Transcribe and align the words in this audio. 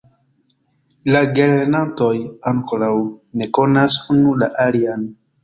La 1.15 1.19
gelernantoj 1.39 2.09
ankoraŭ 2.53 2.91
ne 3.43 3.51
konas 3.59 4.01
unu 4.17 4.35
la 4.43 4.51
alian. 4.67 5.07